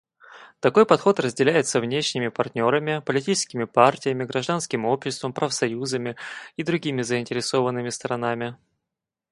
Такой 0.61 0.87
подход 0.87 1.19
разделяется 1.19 1.79
внешними 1.79 2.29
партнерами, 2.29 3.03
политическими 3.05 3.65
партиями, 3.65 4.23
гражданским 4.23 4.83
общество, 4.85 5.29
профсоюзами 5.29 6.15
и 6.55 6.63
другими 6.63 7.03
заинтересованными 7.03 7.89
сторонами. 7.89 8.57